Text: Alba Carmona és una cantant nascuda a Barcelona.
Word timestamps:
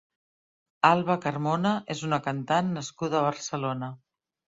Alba 0.87 1.17
Carmona 1.25 1.73
és 1.95 2.01
una 2.07 2.19
cantant 2.29 2.73
nascuda 2.79 3.21
a 3.21 3.23
Barcelona. 3.27 3.91